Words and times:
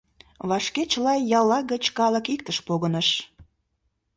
Вашке 0.49 0.83
чыла 0.91 1.13
ялла 1.39 1.59
гыч 1.71 1.83
калык 1.97 2.25
иктыш 2.35 2.57
погыныш. 2.67 3.09